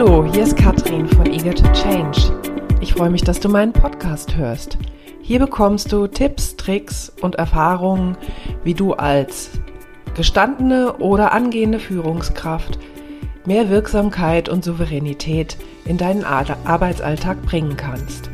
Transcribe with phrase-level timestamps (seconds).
[0.00, 2.32] Hallo, hier ist Katrin von Eager to Change.
[2.80, 4.78] Ich freue mich, dass du meinen Podcast hörst.
[5.22, 8.16] Hier bekommst du Tipps, Tricks und Erfahrungen,
[8.62, 9.50] wie du als
[10.14, 12.78] gestandene oder angehende Führungskraft
[13.44, 18.30] mehr Wirksamkeit und Souveränität in deinen Arbeitsalltag bringen kannst.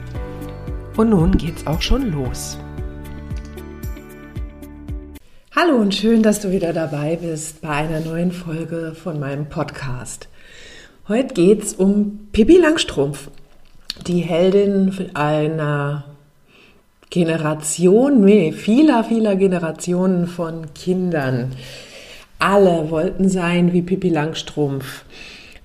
[0.98, 2.58] Und nun geht's auch schon los.
[5.56, 10.28] Hallo und schön, dass du wieder dabei bist bei einer neuen Folge von meinem Podcast.
[11.06, 13.28] Heute geht's um Pippi Langstrumpf,
[14.06, 16.04] die Heldin einer
[17.10, 21.52] Generation, nee, vieler, vieler Generationen von Kindern.
[22.38, 25.04] Alle wollten sein wie Pippi Langstrumpf.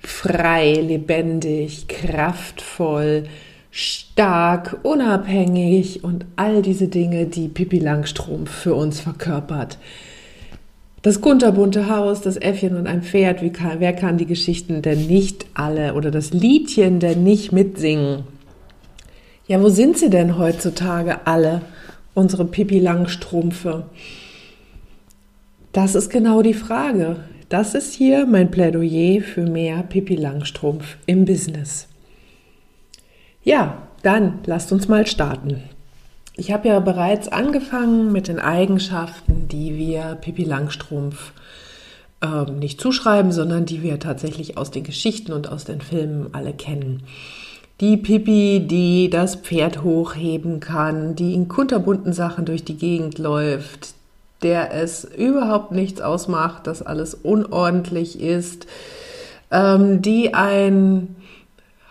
[0.00, 3.24] Frei, lebendig, kraftvoll,
[3.70, 9.78] stark, unabhängig und all diese Dinge, die Pippi Langstrumpf für uns verkörpert.
[11.02, 15.06] Das kunterbunte Haus, das Äffchen und ein Pferd, wie kann, wer kann die Geschichten denn
[15.06, 18.24] nicht alle oder das Liedchen denn nicht mitsingen?
[19.46, 21.62] Ja, wo sind sie denn heutzutage alle,
[22.12, 23.84] unsere Pippi Langstrumpfe?
[25.72, 27.16] Das ist genau die Frage.
[27.48, 31.88] Das ist hier mein Plädoyer für mehr Pippi Langstrumpf im Business.
[33.42, 35.62] Ja, dann lasst uns mal starten.
[36.36, 41.32] Ich habe ja bereits angefangen mit den Eigenschaften, die wir Pippi Langstrumpf
[42.22, 46.52] äh, nicht zuschreiben, sondern die wir tatsächlich aus den Geschichten und aus den Filmen alle
[46.52, 47.02] kennen.
[47.80, 53.94] Die Pippi, die das Pferd hochheben kann, die in kunterbunten Sachen durch die Gegend läuft,
[54.42, 58.66] der es überhaupt nichts ausmacht, dass alles unordentlich ist,
[59.50, 61.16] ähm, die ein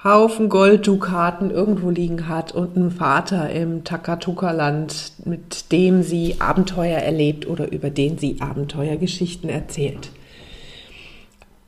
[0.01, 7.47] Haufen Golddukaten irgendwo liegen hat und einen Vater im Takatuka-Land, mit dem sie Abenteuer erlebt
[7.47, 10.09] oder über den sie Abenteuergeschichten erzählt.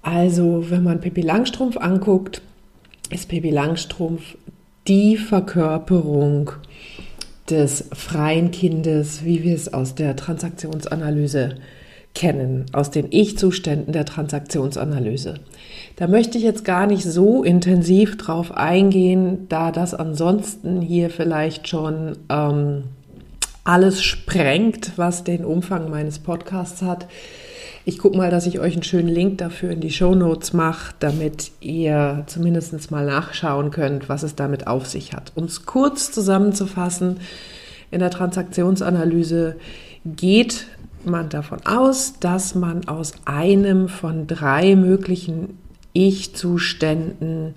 [0.01, 2.41] Also, wenn man Pippi Langstrumpf anguckt,
[3.09, 4.37] ist Pippi Langstrumpf
[4.87, 6.51] die Verkörperung
[7.49, 11.55] des freien Kindes, wie wir es aus der Transaktionsanalyse
[12.13, 15.35] kennen, aus den Ich-Zuständen der Transaktionsanalyse.
[15.95, 21.67] Da möchte ich jetzt gar nicht so intensiv drauf eingehen, da das ansonsten hier vielleicht
[21.67, 22.83] schon ähm,
[23.63, 27.07] alles sprengt, was den Umfang meines Podcasts hat.
[27.83, 30.93] Ich gucke mal, dass ich euch einen schönen Link dafür in die Show Notes mache,
[30.99, 35.31] damit ihr zumindest mal nachschauen könnt, was es damit auf sich hat.
[35.35, 37.19] Um es kurz zusammenzufassen,
[37.89, 39.55] in der Transaktionsanalyse
[40.05, 40.67] geht
[41.05, 45.57] man davon aus, dass man aus einem von drei möglichen
[45.93, 47.55] Ich-Zuständen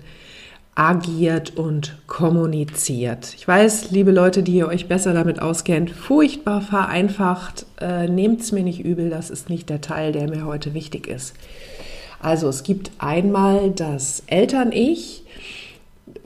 [0.75, 3.33] agiert und kommuniziert.
[3.35, 8.51] Ich weiß, liebe Leute, die ihr euch besser damit auskennt, furchtbar vereinfacht, äh, nehmt es
[8.51, 11.33] mir nicht übel, das ist nicht der Teil, der mir heute wichtig ist.
[12.19, 15.24] Also es gibt einmal das Eltern-Ich,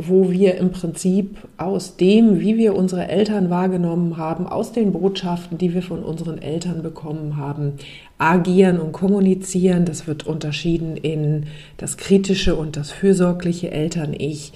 [0.01, 5.57] wo wir im Prinzip aus dem, wie wir unsere Eltern wahrgenommen haben, aus den Botschaften,
[5.57, 7.73] die wir von unseren Eltern bekommen haben,
[8.17, 9.83] agieren und kommunizieren.
[9.83, 14.53] Das wird unterschieden in das kritische und das fürsorgliche Eltern-Ich.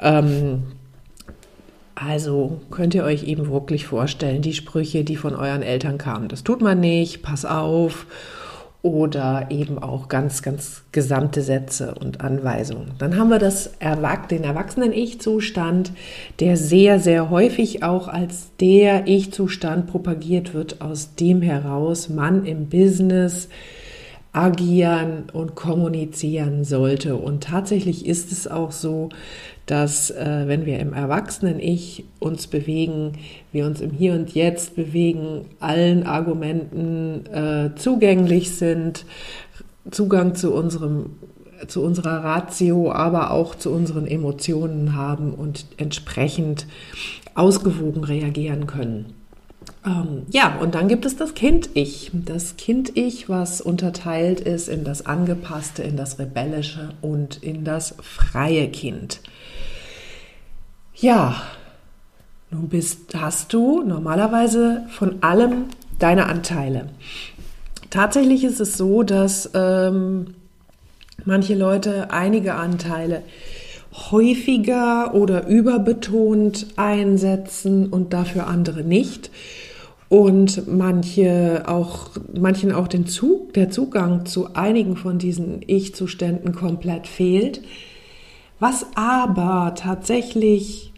[0.00, 0.62] Ähm,
[1.94, 6.28] also könnt ihr euch eben wirklich vorstellen, die Sprüche, die von euren Eltern kamen.
[6.28, 8.06] Das tut man nicht, pass auf
[8.82, 12.92] oder eben auch ganz, ganz gesamte Sätze und Anweisungen.
[12.98, 15.92] Dann haben wir das Erwach den Erwachsenen-Ich-Zustand,
[16.40, 22.68] der sehr, sehr häufig auch als der Ich-Zustand propagiert wird, aus dem heraus man im
[22.68, 23.48] Business
[24.32, 27.16] agieren und kommunizieren sollte.
[27.16, 29.10] Und tatsächlich ist es auch so,
[29.66, 33.12] dass äh, wenn wir im Erwachsenen-Ich uns bewegen,
[33.52, 39.04] wir uns im Hier und Jetzt bewegen, allen Argumenten äh, zugänglich sind,
[39.90, 41.10] Zugang zu unserem
[41.68, 46.66] zu unserer Ratio, aber auch zu unseren Emotionen haben und entsprechend
[47.36, 49.14] ausgewogen reagieren können.
[49.84, 52.12] Ähm, ja, und dann gibt es das Kind-Ich.
[52.12, 58.68] Das Kind-Ich, was unterteilt ist in das angepasste, in das rebellische und in das freie
[58.68, 59.20] Kind.
[60.94, 61.42] Ja,
[62.50, 65.64] nun bist, hast du normalerweise von allem
[65.98, 66.88] deine Anteile.
[67.90, 70.34] Tatsächlich ist es so, dass ähm,
[71.24, 73.22] manche Leute einige Anteile
[74.10, 79.30] häufiger oder überbetont einsetzen und dafür andere nicht.
[80.12, 87.06] Und manche auch, manchen auch den Zug, der Zugang zu einigen von diesen Ich-Zuständen komplett
[87.06, 87.62] fehlt.
[88.60, 90.92] Was aber tatsächlich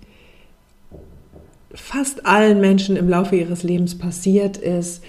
[1.72, 5.05] fast allen Menschen im Laufe ihres Lebens passiert ist,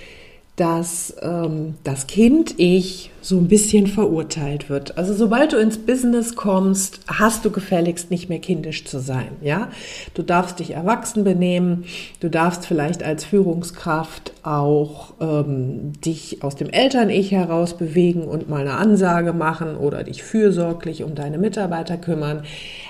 [0.55, 4.99] dass ähm, das Kind-Ich so ein bisschen verurteilt wird.
[4.99, 9.29] Also sobald du ins Business kommst, hast du gefälligst nicht mehr kindisch zu sein.
[9.41, 9.69] Ja,
[10.13, 11.85] du darfst dich erwachsen benehmen.
[12.19, 18.61] Du darfst vielleicht als Führungskraft auch ähm, dich aus dem Eltern-Ich heraus bewegen und mal
[18.61, 22.43] eine Ansage machen oder dich fürsorglich um deine Mitarbeiter kümmern.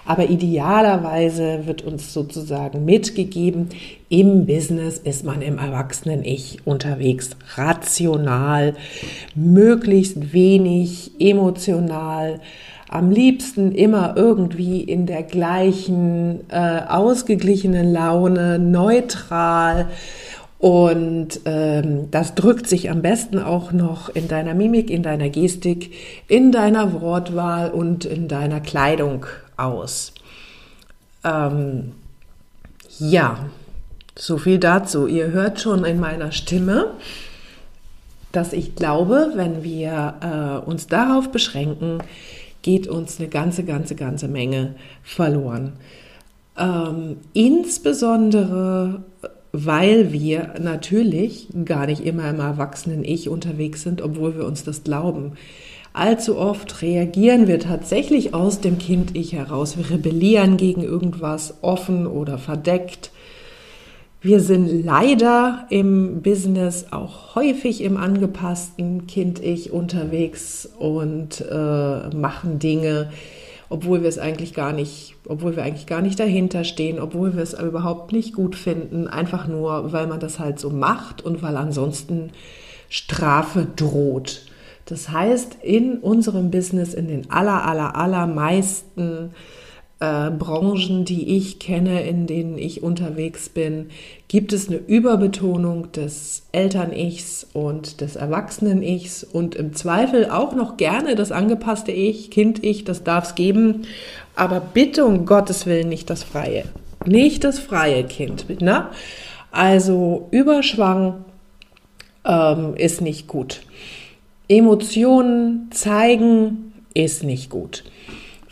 [0.05, 3.69] Aber idealerweise wird uns sozusagen mitgegeben,
[4.07, 8.75] im Business ist man im Erwachsenen-Ich unterwegs, rational,
[9.33, 12.39] möglichst wenig emotional,
[12.89, 19.89] am liebsten immer irgendwie in der gleichen äh, ausgeglichenen Laune, neutral.
[20.60, 25.94] Und ähm, das drückt sich am besten auch noch in deiner Mimik, in deiner Gestik,
[26.28, 29.25] in deiner Wortwahl und in deiner Kleidung
[29.57, 30.13] aus.
[31.24, 31.92] Ähm,
[33.00, 33.39] ja,
[34.16, 35.07] so viel dazu.
[35.07, 36.92] Ihr hört schon in meiner Stimme,
[38.35, 41.99] dass ich glaube, wenn wir äh, uns darauf beschränken,
[42.61, 45.73] geht uns eine ganze, ganze, ganze Menge verloren.
[46.57, 49.03] Ähm, insbesondere,
[49.51, 55.33] weil wir natürlich gar nicht immer im Erwachsenen-Ich unterwegs sind, obwohl wir uns das glauben.
[55.93, 59.77] Allzu oft reagieren wir tatsächlich aus dem Kind-Ich heraus.
[59.77, 63.11] Wir rebellieren gegen irgendwas offen oder verdeckt.
[64.25, 73.12] Wir sind leider im Business auch häufig im angepassten Kind-Ich unterwegs und äh, machen Dinge,
[73.69, 77.44] obwohl wir es eigentlich gar nicht, obwohl wir eigentlich gar nicht dahinter stehen, obwohl wir
[77.44, 81.56] es überhaupt nicht gut finden, einfach nur, weil man das halt so macht und weil
[81.56, 82.31] ansonsten
[82.89, 84.48] Strafe droht.
[84.86, 89.36] Das heißt, in unserem Business, in den aller, aller, allermeisten
[90.00, 93.89] äh, Branchen, die ich kenne, in denen ich unterwegs bin,
[94.27, 101.15] gibt es eine Überbetonung des Eltern-Ichs und des Erwachsenen-Ichs und im Zweifel auch noch gerne
[101.15, 103.83] das angepasste Ich, Kind-Ich, das darf es geben,
[104.36, 106.65] aber bitte um Gottes Willen nicht das Freie.
[107.06, 108.62] Nicht das freie Kind.
[108.62, 108.88] Ne?
[109.51, 111.24] Also Überschwang
[112.25, 113.62] ähm, ist nicht gut.
[114.50, 117.83] Emotionen zeigen ist nicht gut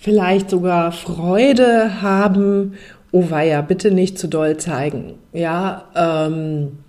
[0.04, 2.74] vielleicht sogar Freude haben.
[3.12, 5.14] Oh weia, bitte nicht zu doll zeigen.
[5.32, 6.80] Ja, ähm,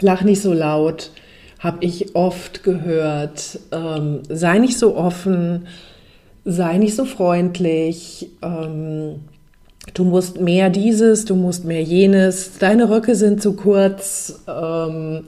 [0.00, 1.10] lach nicht so laut,
[1.58, 3.58] habe ich oft gehört.
[3.72, 5.66] Ähm, sei nicht so offen,
[6.46, 8.30] sei nicht so freundlich.
[8.42, 9.16] Ähm,
[9.92, 12.58] du musst mehr dieses, du musst mehr jenes.
[12.58, 14.40] Deine Röcke sind zu kurz.
[14.48, 15.24] Ähm,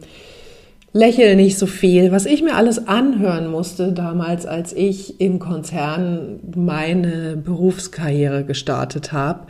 [0.99, 6.41] lächel nicht so viel, was ich mir alles anhören musste damals, als ich im Konzern
[6.55, 9.47] meine Berufskarriere gestartet habe.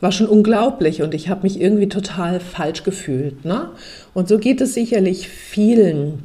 [0.00, 3.44] War schon unglaublich und ich habe mich irgendwie total falsch gefühlt.
[3.44, 3.68] Ne?
[4.14, 6.22] Und so geht es sicherlich vielen,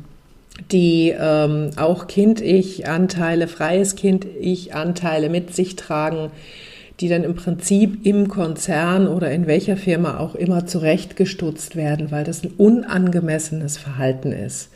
[0.72, 6.32] die ähm, auch Kind-Ich-Anteile, freies Kind-Ich-Anteile mit sich tragen,
[7.00, 12.24] die dann im Prinzip im Konzern oder in welcher Firma auch immer zurechtgestutzt werden, weil
[12.24, 14.70] das ein unangemessenes Verhalten ist.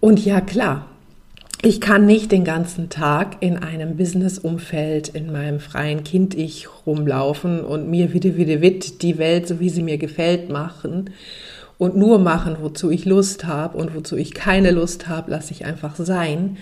[0.00, 0.86] Und ja, klar,
[1.60, 7.90] ich kann nicht den ganzen Tag in einem Business-Umfeld, in meinem freien Kind-Ich rumlaufen und
[7.90, 11.10] mir wieder, wieder, witt die Welt, so wie sie mir gefällt, machen
[11.76, 15.64] und nur machen, wozu ich Lust habe und wozu ich keine Lust habe, lasse ich
[15.64, 16.58] einfach sein.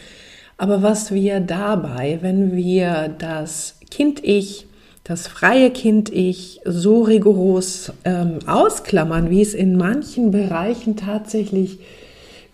[0.57, 4.67] Aber was wir dabei, wenn wir das Kind-Ich,
[5.05, 11.79] das freie Kind-Ich so rigoros ähm, ausklammern, wie es in manchen Bereichen tatsächlich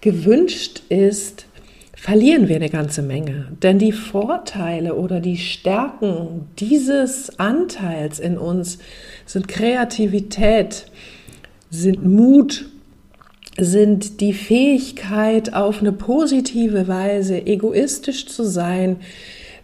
[0.01, 1.47] gewünscht ist,
[2.03, 3.47] verlieren wir eine ganze Menge.
[3.63, 8.79] Denn die Vorteile oder die Stärken dieses Anteils in uns
[9.25, 10.87] sind Kreativität,
[11.71, 12.67] sind Mut,
[13.57, 18.97] sind die Fähigkeit, auf eine positive Weise egoistisch zu sein,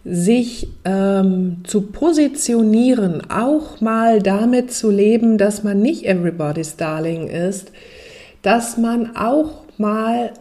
[0.09, 7.71] sich ähm, zu positionieren, auch mal damit zu leben, dass man nicht everybody's Darling ist,
[8.41, 10.31] dass man auch mal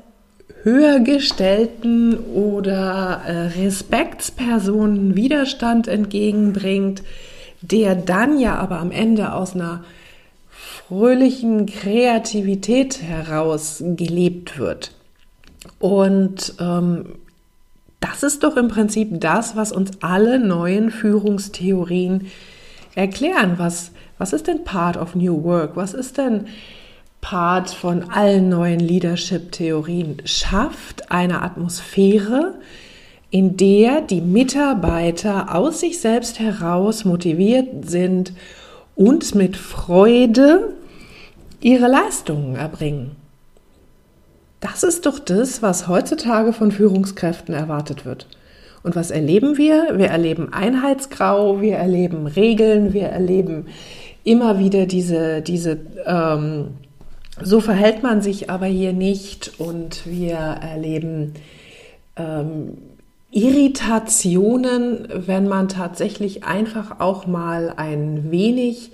[0.63, 7.03] höher gestellten oder äh, Respektspersonen Widerstand entgegenbringt,
[7.61, 9.85] der dann ja aber am Ende aus einer
[10.49, 14.93] fröhlichen Kreativität heraus gelebt wird.
[15.79, 17.17] Und ähm,
[18.01, 22.27] das ist doch im Prinzip das, was uns alle neuen Führungstheorien
[22.95, 23.55] erklären.
[23.59, 25.77] Was, was ist denn Part of New Work?
[25.77, 26.47] Was ist denn
[27.21, 30.23] Part von allen neuen Leadership-Theorien?
[30.25, 32.55] Schafft eine Atmosphäre,
[33.31, 38.33] in der die Mitarbeiter aus sich selbst heraus motiviert sind
[38.95, 40.75] und mit Freude
[41.61, 43.17] ihre Leistungen erbringen.
[44.61, 48.27] Das ist doch das, was heutzutage von Führungskräften erwartet wird.
[48.83, 49.99] Und was erleben wir?
[49.99, 53.67] Wir erleben Einheitsgrau, wir erleben Regeln, wir erleben
[54.25, 56.69] immer wieder diese, diese ähm,
[57.43, 61.35] so verhält man sich aber hier nicht und wir erleben
[62.17, 62.79] ähm,
[63.31, 68.91] Irritationen, wenn man tatsächlich einfach auch mal ein wenig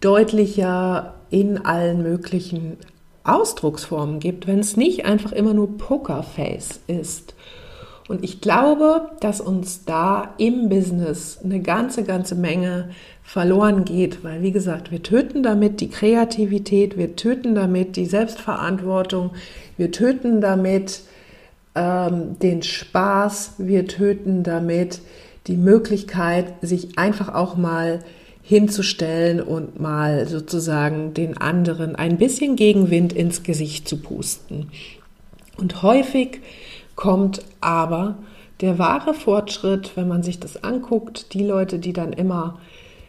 [0.00, 2.78] deutlicher in allen möglichen
[3.28, 7.34] Ausdrucksformen gibt, wenn es nicht einfach immer nur Pokerface ist.
[8.08, 12.90] Und ich glaube, dass uns da im Business eine ganze, ganze Menge
[13.22, 19.30] verloren geht, weil wie gesagt, wir töten damit die Kreativität, wir töten damit die Selbstverantwortung,
[19.76, 21.00] wir töten damit
[21.74, 25.00] ähm, den Spaß, wir töten damit
[25.48, 28.00] die Möglichkeit, sich einfach auch mal
[28.46, 34.68] hinzustellen und mal sozusagen den anderen ein bisschen Gegenwind ins Gesicht zu pusten.
[35.58, 36.40] Und häufig
[36.94, 38.18] kommt aber
[38.60, 42.60] der wahre Fortschritt, wenn man sich das anguckt, die Leute, die dann immer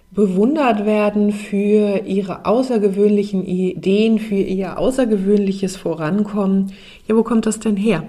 [0.10, 6.74] bewundert werden für ihre außergewöhnlichen Ideen, für ihr außergewöhnliches Vorankommen.
[7.08, 8.04] Ja, wo kommt das denn her?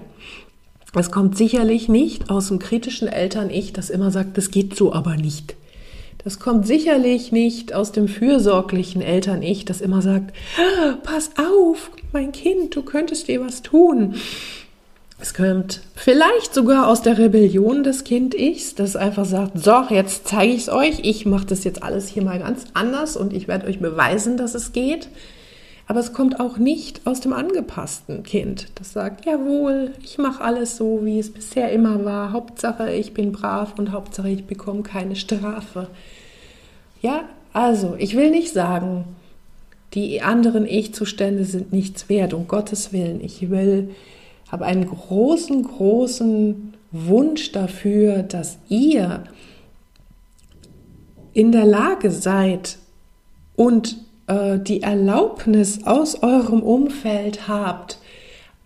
[0.95, 5.15] Es kommt sicherlich nicht aus dem kritischen Eltern-Ich, das immer sagt, das geht so aber
[5.15, 5.55] nicht.
[6.23, 12.33] Das kommt sicherlich nicht aus dem fürsorglichen Eltern-Ich, das immer sagt, ah, pass auf, mein
[12.33, 14.15] Kind, du könntest dir was tun.
[15.21, 20.53] Es kommt vielleicht sogar aus der Rebellion des Kind-Ichs, das einfach sagt, so, jetzt zeige
[20.53, 23.67] ich es euch, ich mache das jetzt alles hier mal ganz anders und ich werde
[23.67, 25.09] euch beweisen, dass es geht.
[25.89, 30.77] Aber es kommt auch nicht aus dem angepassten Kind, das sagt, jawohl, ich mache alles
[30.77, 32.31] so, wie es bisher immer war.
[32.31, 35.87] Hauptsache, ich bin brav und Hauptsache, ich bekomme keine Strafe.
[37.01, 39.05] Ja, also, ich will nicht sagen,
[39.95, 43.19] die anderen Ich-Zustände sind nichts wert, um Gottes Willen.
[43.23, 43.89] Ich will
[44.51, 49.23] habe einen großen, großen Wunsch dafür, dass ihr
[51.33, 52.77] in der Lage seid
[53.55, 53.97] und
[54.29, 57.97] äh, die Erlaubnis aus eurem Umfeld habt,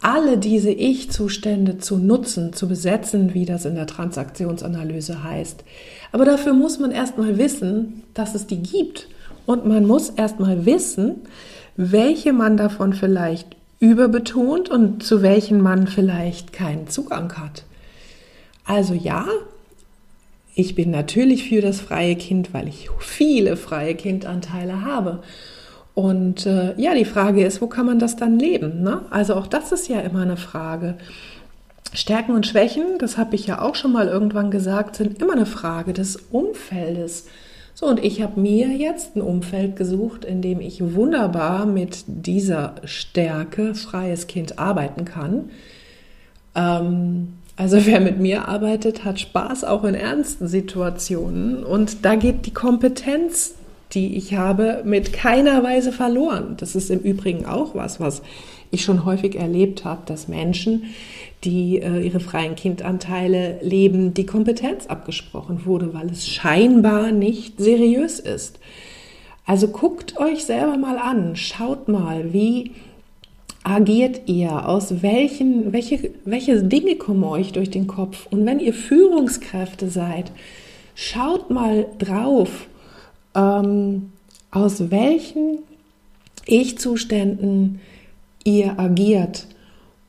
[0.02, 5.64] alle diese Ich-Zustände zu nutzen, zu besetzen, wie das in der Transaktionsanalyse heißt.
[6.12, 9.08] Aber dafür muss man erstmal wissen, dass es die gibt.
[9.46, 11.22] Und man muss erstmal wissen,
[11.78, 17.64] welche man davon vielleicht überbetont und zu welchen man vielleicht keinen Zugang hat.
[18.66, 19.26] Also ja,
[20.56, 25.24] ich bin natürlich für das freie Kind, weil ich viele freie Kindanteile habe.
[25.96, 28.82] Und äh, ja, die Frage ist, wo kann man das dann leben?
[28.82, 29.02] Ne?
[29.12, 30.96] Also auch das ist ja immer eine Frage.
[31.94, 35.46] Stärken und Schwächen, das habe ich ja auch schon mal irgendwann gesagt, sind immer eine
[35.46, 37.28] Frage des Umfeldes.
[37.76, 42.76] So, und ich habe mir jetzt ein Umfeld gesucht, in dem ich wunderbar mit dieser
[42.84, 45.52] Stärke freies Kind arbeiten kann.
[46.56, 52.48] Ähm, also wer mit mir arbeitet, hat Spaß auch in ernsten Situationen und da geht
[52.48, 53.54] die Kompetenz,
[53.94, 56.56] die ich habe, mit keiner Weise verloren.
[56.58, 58.22] Das ist im Übrigen auch was, was
[58.72, 60.86] ich schon häufig erlebt habe, dass Menschen,
[61.44, 68.20] die äh, ihre freien Kindanteile leben, die Kompetenz abgesprochen wurde, weil es scheinbar nicht seriös
[68.20, 68.60] ist.
[69.46, 72.72] Also guckt euch selber mal an, schaut mal, wie
[73.64, 78.28] agiert ihr, aus welchen, welche, welche Dinge kommen euch durch den Kopf.
[78.30, 80.32] Und wenn ihr Führungskräfte seid,
[80.96, 82.68] schaut mal drauf,
[83.36, 84.12] ähm,
[84.52, 85.60] aus welchen
[86.46, 87.80] Ich-Zuständen
[88.44, 89.48] ihr agiert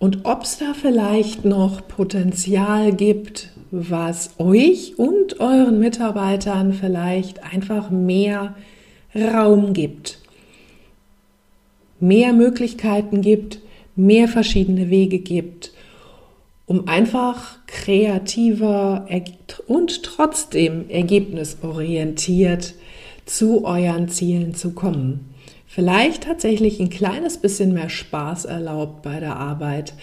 [0.05, 7.89] und ob es da vielleicht noch Potenzial gibt, was euch und euren Mitarbeitern vielleicht einfach
[7.91, 8.55] mehr
[9.15, 10.19] Raum gibt,
[12.01, 13.61] mehr Möglichkeiten gibt,
[13.97, 15.73] mehr verschiedene Wege gibt,
[16.67, 19.07] um einfach kreativer
[19.67, 22.75] und trotzdem ergebnisorientiert
[23.27, 25.35] zu euren Zielen zu kommen
[25.75, 29.95] vielleicht tatsächlich ein kleines bisschen mehr Spaß erlaubt bei der Arbeit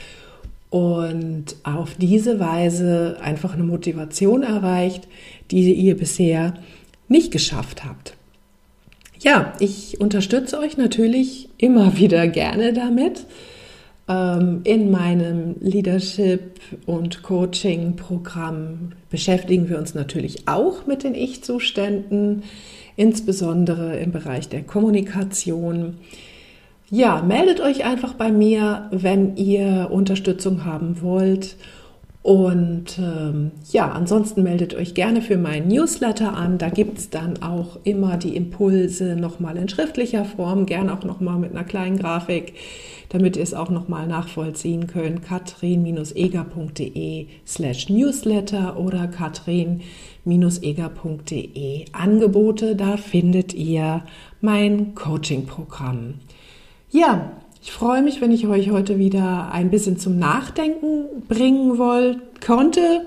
[0.70, 5.08] und auf diese Weise einfach eine Motivation erreicht,
[5.50, 6.56] die ihr bisher
[7.08, 8.16] nicht geschafft habt.
[9.20, 13.26] Ja, ich unterstütze euch natürlich immer wieder gerne damit.
[14.10, 22.44] Ähm, in meinem Leadership- und Coaching-Programm beschäftigen wir uns natürlich auch mit den Ich-Zuständen
[23.02, 25.98] insbesondere im Bereich der Kommunikation.
[26.92, 31.56] Ja, meldet euch einfach bei mir, wenn ihr Unterstützung haben wollt.
[32.24, 36.60] Und ähm, ja, ansonsten meldet euch gerne für meinen Newsletter an.
[36.60, 41.40] Da gibt es dann auch immer die Impulse nochmal in schriftlicher Form, gerne auch nochmal
[41.40, 42.54] mit einer kleinen Grafik,
[43.10, 45.24] damit ihr es auch nochmal nachvollziehen könnt.
[45.24, 52.76] katrin-eger.de slash Newsletter oder katrin-eger.de Angebote.
[52.76, 54.04] Da findet ihr
[54.42, 56.20] mein Coaching-Programm.
[56.92, 62.20] Ja, ich freue mich, wenn ich euch heute wieder ein bisschen zum Nachdenken bringen wollt,
[62.44, 63.06] konnte.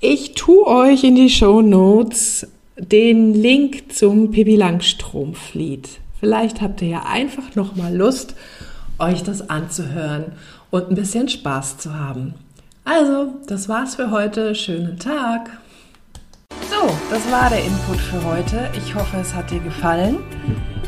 [0.00, 5.88] Ich tue euch in die Show Notes den Link zum Pippi Langstrumpf-Lied.
[6.18, 8.34] Vielleicht habt ihr ja einfach noch mal Lust,
[8.98, 10.32] euch das anzuhören
[10.70, 12.34] und ein bisschen Spaß zu haben.
[12.84, 14.54] Also, das war's für heute.
[14.54, 15.50] Schönen Tag.
[16.70, 18.70] So, das war der Input für heute.
[18.76, 20.18] Ich hoffe, es hat dir gefallen.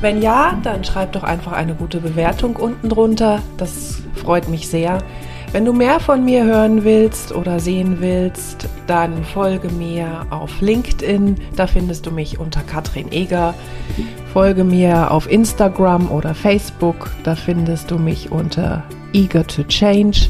[0.01, 3.43] Wenn ja, dann schreib doch einfach eine gute Bewertung unten drunter.
[3.59, 4.99] Das freut mich sehr.
[5.53, 11.35] Wenn du mehr von mir hören willst oder sehen willst, dann folge mir auf LinkedIn.
[11.57, 13.55] Da findest du mich unter Katrin Eger.
[14.33, 17.11] Folge mir auf Instagram oder Facebook.
[17.25, 20.29] Da findest du mich unter Eager to Change.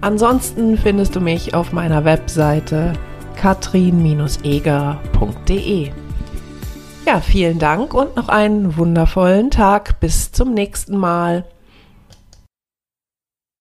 [0.00, 2.92] Ansonsten findest du mich auf meiner Webseite
[3.36, 6.03] katrin-eger.de.
[7.06, 10.00] Ja, vielen Dank und noch einen wundervollen Tag.
[10.00, 11.44] Bis zum nächsten Mal.